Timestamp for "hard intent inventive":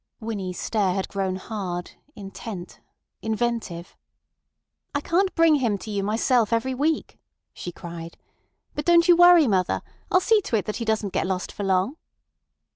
1.35-3.95